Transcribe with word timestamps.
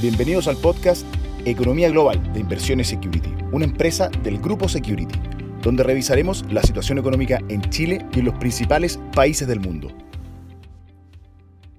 Bienvenidos 0.00 0.46
al 0.46 0.56
podcast 0.56 1.04
Economía 1.44 1.90
Global 1.90 2.32
de 2.32 2.38
Inversiones 2.38 2.86
Security, 2.86 3.34
una 3.50 3.64
empresa 3.64 4.08
del 4.22 4.38
grupo 4.38 4.68
Security, 4.68 5.18
donde 5.60 5.82
revisaremos 5.82 6.44
la 6.52 6.62
situación 6.62 6.98
económica 6.98 7.40
en 7.48 7.62
Chile 7.62 8.06
y 8.14 8.20
en 8.20 8.26
los 8.26 8.34
principales 8.34 9.00
países 9.12 9.48
del 9.48 9.58
mundo. 9.58 9.88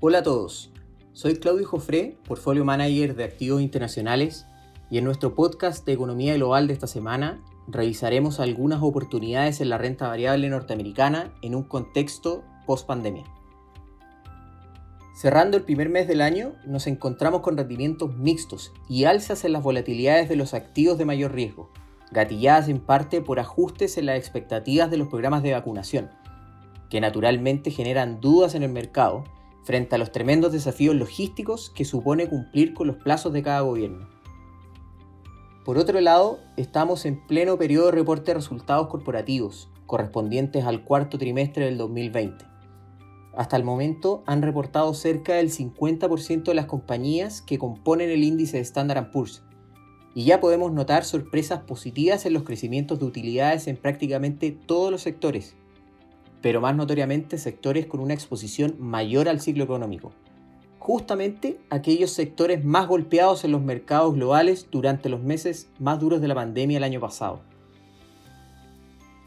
Hola 0.00 0.18
a 0.18 0.22
todos, 0.24 0.72
soy 1.12 1.36
Claudio 1.36 1.68
Jofré, 1.68 2.18
Portfolio 2.26 2.64
Manager 2.64 3.14
de 3.14 3.22
Activos 3.22 3.62
Internacionales, 3.62 4.44
y 4.90 4.98
en 4.98 5.04
nuestro 5.04 5.36
podcast 5.36 5.86
de 5.86 5.92
Economía 5.92 6.34
Global 6.34 6.66
de 6.66 6.72
esta 6.72 6.88
semana 6.88 7.40
revisaremos 7.68 8.40
algunas 8.40 8.82
oportunidades 8.82 9.60
en 9.60 9.68
la 9.68 9.78
renta 9.78 10.08
variable 10.08 10.48
norteamericana 10.48 11.32
en 11.42 11.54
un 11.54 11.62
contexto 11.62 12.42
post-pandemia. 12.66 13.22
Cerrando 15.20 15.58
el 15.58 15.64
primer 15.64 15.90
mes 15.90 16.08
del 16.08 16.22
año, 16.22 16.54
nos 16.64 16.86
encontramos 16.86 17.42
con 17.42 17.54
rendimientos 17.54 18.16
mixtos 18.16 18.72
y 18.88 19.04
alzas 19.04 19.44
en 19.44 19.52
las 19.52 19.62
volatilidades 19.62 20.30
de 20.30 20.36
los 20.36 20.54
activos 20.54 20.96
de 20.96 21.04
mayor 21.04 21.34
riesgo, 21.34 21.68
gatilladas 22.10 22.70
en 22.70 22.80
parte 22.80 23.20
por 23.20 23.38
ajustes 23.38 23.98
en 23.98 24.06
las 24.06 24.16
expectativas 24.16 24.90
de 24.90 24.96
los 24.96 25.08
programas 25.08 25.42
de 25.42 25.52
vacunación, 25.52 26.08
que 26.88 27.02
naturalmente 27.02 27.70
generan 27.70 28.18
dudas 28.22 28.54
en 28.54 28.62
el 28.62 28.72
mercado 28.72 29.24
frente 29.62 29.94
a 29.94 29.98
los 29.98 30.10
tremendos 30.10 30.52
desafíos 30.52 30.96
logísticos 30.96 31.68
que 31.68 31.84
supone 31.84 32.26
cumplir 32.26 32.72
con 32.72 32.86
los 32.86 32.96
plazos 32.96 33.34
de 33.34 33.42
cada 33.42 33.60
gobierno. 33.60 34.08
Por 35.66 35.76
otro 35.76 36.00
lado, 36.00 36.38
estamos 36.56 37.04
en 37.04 37.26
pleno 37.26 37.58
periodo 37.58 37.84
de 37.84 37.92
reporte 37.92 38.30
de 38.30 38.36
resultados 38.36 38.86
corporativos, 38.86 39.68
correspondientes 39.84 40.64
al 40.64 40.82
cuarto 40.82 41.18
trimestre 41.18 41.66
del 41.66 41.76
2020 41.76 42.48
hasta 43.34 43.56
el 43.56 43.64
momento 43.64 44.22
han 44.26 44.42
reportado 44.42 44.92
cerca 44.94 45.34
del 45.34 45.50
50% 45.50 46.44
de 46.44 46.54
las 46.54 46.66
compañías 46.66 47.42
que 47.42 47.58
componen 47.58 48.10
el 48.10 48.24
índice 48.24 48.56
de 48.56 48.62
Standard 48.62 49.10
Poor's. 49.10 49.42
Y 50.14 50.24
ya 50.24 50.40
podemos 50.40 50.72
notar 50.72 51.04
sorpresas 51.04 51.60
positivas 51.60 52.26
en 52.26 52.32
los 52.32 52.42
crecimientos 52.42 52.98
de 52.98 53.04
utilidades 53.04 53.68
en 53.68 53.76
prácticamente 53.76 54.50
todos 54.50 54.90
los 54.90 55.02
sectores, 55.02 55.54
pero 56.42 56.60
más 56.60 56.74
notoriamente 56.74 57.38
sectores 57.38 57.86
con 57.86 58.00
una 58.00 58.14
exposición 58.14 58.74
mayor 58.80 59.28
al 59.28 59.40
ciclo 59.40 59.62
económico. 59.62 60.12
Justamente 60.80 61.60
aquellos 61.68 62.10
sectores 62.10 62.64
más 62.64 62.88
golpeados 62.88 63.44
en 63.44 63.52
los 63.52 63.62
mercados 63.62 64.14
globales 64.14 64.66
durante 64.70 65.08
los 65.08 65.20
meses 65.20 65.68
más 65.78 66.00
duros 66.00 66.20
de 66.20 66.28
la 66.28 66.34
pandemia 66.34 66.78
el 66.78 66.84
año 66.84 67.00
pasado. 67.00 67.42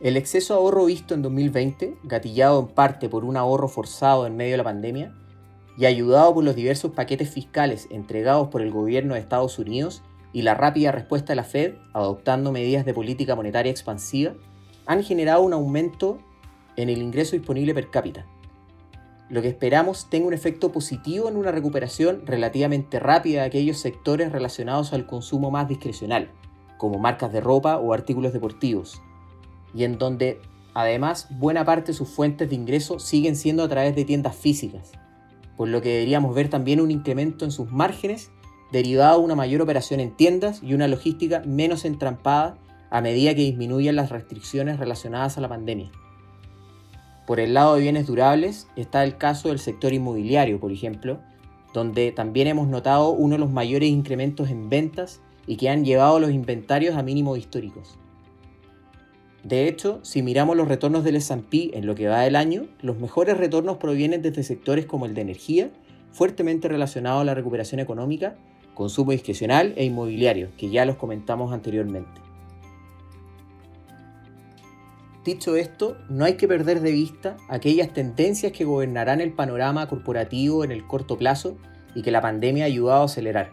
El 0.00 0.16
exceso 0.16 0.54
ahorro 0.54 0.84
visto 0.84 1.14
en 1.14 1.22
2020, 1.22 1.98
gatillado 2.04 2.60
en 2.60 2.68
parte 2.68 3.08
por 3.08 3.24
un 3.24 3.36
ahorro 3.36 3.66
forzado 3.66 4.26
en 4.26 4.36
medio 4.36 4.52
de 4.52 4.58
la 4.58 4.64
pandemia 4.64 5.12
y 5.76 5.86
ayudado 5.86 6.34
por 6.34 6.44
los 6.44 6.54
diversos 6.54 6.92
paquetes 6.92 7.30
fiscales 7.30 7.88
entregados 7.90 8.48
por 8.48 8.62
el 8.62 8.70
gobierno 8.70 9.14
de 9.14 9.20
Estados 9.20 9.58
Unidos 9.58 10.02
y 10.32 10.42
la 10.42 10.54
rápida 10.54 10.92
respuesta 10.92 11.32
de 11.32 11.36
la 11.36 11.44
Fed 11.44 11.74
adoptando 11.94 12.52
medidas 12.52 12.84
de 12.84 12.94
política 12.94 13.34
monetaria 13.34 13.72
expansiva, 13.72 14.34
han 14.86 15.02
generado 15.02 15.42
un 15.42 15.52
aumento 15.52 16.18
en 16.76 16.90
el 16.90 16.98
ingreso 16.98 17.34
disponible 17.34 17.74
per 17.74 17.90
cápita, 17.90 18.24
lo 19.30 19.42
que 19.42 19.48
esperamos 19.48 20.08
tenga 20.08 20.28
un 20.28 20.32
efecto 20.32 20.72
positivo 20.72 21.28
en 21.28 21.36
una 21.36 21.50
recuperación 21.50 22.22
relativamente 22.24 22.98
rápida 22.98 23.40
de 23.40 23.48
aquellos 23.48 23.78
sectores 23.78 24.32
relacionados 24.32 24.92
al 24.92 25.06
consumo 25.06 25.50
más 25.50 25.68
discrecional, 25.68 26.30
como 26.78 26.98
marcas 26.98 27.32
de 27.32 27.40
ropa 27.40 27.76
o 27.76 27.92
artículos 27.92 28.32
deportivos, 28.32 29.02
y 29.74 29.84
en 29.84 29.98
donde 29.98 30.40
además 30.74 31.26
buena 31.30 31.64
parte 31.64 31.92
de 31.92 31.98
sus 31.98 32.08
fuentes 32.08 32.48
de 32.48 32.54
ingreso 32.54 32.98
siguen 32.98 33.36
siendo 33.36 33.64
a 33.64 33.68
través 33.68 33.94
de 33.96 34.04
tiendas 34.04 34.36
físicas, 34.36 34.92
por 35.56 35.68
lo 35.68 35.82
que 35.82 35.90
deberíamos 35.90 36.34
ver 36.34 36.48
también 36.48 36.80
un 36.80 36.90
incremento 36.90 37.44
en 37.44 37.50
sus 37.50 37.70
márgenes 37.70 38.30
derivado 38.70 39.18
de 39.18 39.24
una 39.24 39.34
mayor 39.34 39.62
operación 39.62 40.00
en 40.00 40.14
tiendas 40.14 40.62
y 40.62 40.74
una 40.74 40.88
logística 40.88 41.42
menos 41.46 41.84
entrampada 41.84 42.58
a 42.90 43.00
medida 43.00 43.34
que 43.34 43.42
disminuyan 43.42 43.96
las 43.96 44.10
restricciones 44.10 44.78
relacionadas 44.78 45.38
a 45.38 45.40
la 45.40 45.48
pandemia. 45.48 45.90
Por 47.26 47.40
el 47.40 47.54
lado 47.54 47.74
de 47.74 47.82
bienes 47.82 48.06
durables 48.06 48.68
está 48.76 49.04
el 49.04 49.18
caso 49.18 49.48
del 49.48 49.58
sector 49.58 49.92
inmobiliario, 49.92 50.60
por 50.60 50.72
ejemplo, 50.72 51.18
donde 51.74 52.12
también 52.12 52.48
hemos 52.48 52.68
notado 52.68 53.10
uno 53.10 53.34
de 53.34 53.38
los 53.38 53.50
mayores 53.50 53.90
incrementos 53.90 54.48
en 54.48 54.70
ventas 54.70 55.20
y 55.46 55.56
que 55.56 55.68
han 55.68 55.84
llevado 55.84 56.20
los 56.20 56.30
inventarios 56.30 56.96
a 56.96 57.02
mínimos 57.02 57.38
históricos. 57.38 57.98
De 59.48 59.66
hecho, 59.66 60.00
si 60.02 60.20
miramos 60.20 60.58
los 60.58 60.68
retornos 60.68 61.04
del 61.04 61.16
S&P 61.16 61.70
en 61.72 61.86
lo 61.86 61.94
que 61.94 62.06
va 62.06 62.20
del 62.20 62.36
año, 62.36 62.66
los 62.82 62.98
mejores 62.98 63.38
retornos 63.38 63.78
provienen 63.78 64.20
desde 64.20 64.42
sectores 64.42 64.84
como 64.84 65.06
el 65.06 65.14
de 65.14 65.22
energía, 65.22 65.70
fuertemente 66.12 66.68
relacionado 66.68 67.20
a 67.20 67.24
la 67.24 67.32
recuperación 67.32 67.80
económica, 67.80 68.36
consumo 68.74 69.12
discrecional 69.12 69.72
e 69.76 69.86
inmobiliario, 69.86 70.50
que 70.58 70.68
ya 70.68 70.84
los 70.84 70.96
comentamos 70.96 71.50
anteriormente. 71.54 72.20
Dicho 75.24 75.56
esto, 75.56 75.96
no 76.10 76.26
hay 76.26 76.34
que 76.34 76.46
perder 76.46 76.82
de 76.82 76.92
vista 76.92 77.38
aquellas 77.48 77.90
tendencias 77.94 78.52
que 78.52 78.66
gobernarán 78.66 79.22
el 79.22 79.32
panorama 79.32 79.88
corporativo 79.88 80.62
en 80.62 80.72
el 80.72 80.86
corto 80.86 81.16
plazo 81.16 81.56
y 81.94 82.02
que 82.02 82.10
la 82.10 82.20
pandemia 82.20 82.64
ha 82.64 82.66
ayudado 82.66 83.00
a 83.00 83.06
acelerar. 83.06 83.50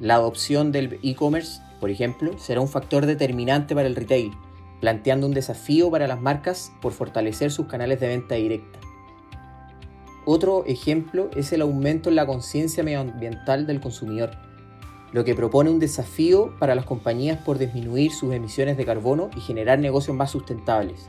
La 0.00 0.16
adopción 0.16 0.70
del 0.70 1.00
e-commerce, 1.02 1.62
por 1.80 1.88
ejemplo, 1.88 2.38
será 2.38 2.60
un 2.60 2.68
factor 2.68 3.06
determinante 3.06 3.74
para 3.74 3.88
el 3.88 3.96
retail, 3.96 4.32
planteando 4.82 5.28
un 5.28 5.32
desafío 5.32 5.92
para 5.92 6.08
las 6.08 6.20
marcas 6.20 6.72
por 6.82 6.92
fortalecer 6.92 7.52
sus 7.52 7.66
canales 7.66 8.00
de 8.00 8.08
venta 8.08 8.34
directa. 8.34 8.80
Otro 10.24 10.64
ejemplo 10.66 11.30
es 11.36 11.52
el 11.52 11.62
aumento 11.62 12.08
en 12.08 12.16
la 12.16 12.26
conciencia 12.26 12.82
medioambiental 12.82 13.64
del 13.64 13.80
consumidor, 13.80 14.32
lo 15.12 15.22
que 15.22 15.36
propone 15.36 15.70
un 15.70 15.78
desafío 15.78 16.52
para 16.58 16.74
las 16.74 16.84
compañías 16.84 17.38
por 17.38 17.58
disminuir 17.58 18.10
sus 18.10 18.34
emisiones 18.34 18.76
de 18.76 18.84
carbono 18.84 19.30
y 19.36 19.40
generar 19.40 19.78
negocios 19.78 20.16
más 20.16 20.32
sustentables. 20.32 21.06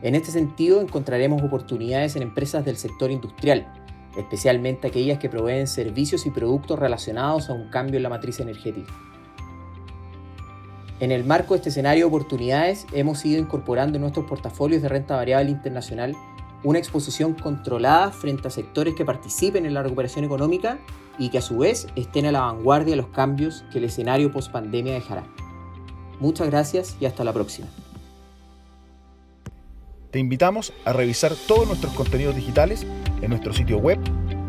En 0.00 0.14
este 0.14 0.30
sentido 0.30 0.80
encontraremos 0.80 1.42
oportunidades 1.42 2.16
en 2.16 2.22
empresas 2.22 2.64
del 2.64 2.78
sector 2.78 3.10
industrial, 3.10 3.70
especialmente 4.16 4.88
aquellas 4.88 5.18
que 5.18 5.28
proveen 5.28 5.66
servicios 5.66 6.24
y 6.24 6.30
productos 6.30 6.78
relacionados 6.78 7.50
a 7.50 7.52
un 7.52 7.68
cambio 7.68 7.98
en 7.98 8.04
la 8.04 8.08
matriz 8.08 8.40
energética. 8.40 8.94
En 11.00 11.12
el 11.12 11.24
marco 11.24 11.54
de 11.54 11.58
este 11.58 11.68
escenario 11.68 12.06
de 12.06 12.08
oportunidades, 12.08 12.86
hemos 12.92 13.24
ido 13.24 13.40
incorporando 13.40 13.96
en 13.96 14.02
nuestros 14.02 14.26
portafolios 14.26 14.82
de 14.82 14.88
renta 14.88 15.14
variable 15.14 15.50
internacional 15.50 16.16
una 16.64 16.80
exposición 16.80 17.34
controlada 17.34 18.10
frente 18.10 18.48
a 18.48 18.50
sectores 18.50 18.94
que 18.96 19.04
participen 19.04 19.64
en 19.64 19.74
la 19.74 19.84
recuperación 19.84 20.24
económica 20.24 20.78
y 21.16 21.28
que 21.28 21.38
a 21.38 21.42
su 21.42 21.58
vez 21.58 21.86
estén 21.94 22.26
a 22.26 22.32
la 22.32 22.40
vanguardia 22.40 22.92
de 22.92 22.96
los 22.96 23.08
cambios 23.08 23.64
que 23.70 23.78
el 23.78 23.84
escenario 23.84 24.32
post-pandemia 24.32 24.92
dejará. 24.94 25.24
Muchas 26.18 26.48
gracias 26.48 26.96
y 27.00 27.06
hasta 27.06 27.22
la 27.22 27.32
próxima. 27.32 27.68
Te 30.10 30.18
invitamos 30.18 30.72
a 30.84 30.92
revisar 30.92 31.32
todos 31.46 31.68
nuestros 31.68 31.92
contenidos 31.92 32.34
digitales 32.34 32.84
en 33.22 33.30
nuestro 33.30 33.52
sitio 33.52 33.78
web, 33.78 34.00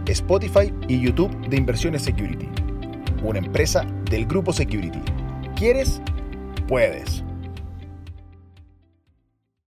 Spotify 0.07 0.73
y 0.88 0.99
YouTube 0.99 1.29
de 1.47 1.57
Inversiones 1.57 2.01
Security, 2.01 2.49
una 3.23 3.38
empresa 3.38 3.85
del 4.09 4.25
grupo 4.25 4.51
Security. 4.51 5.01
¿Quieres? 5.55 6.01
Puedes. 6.69 7.24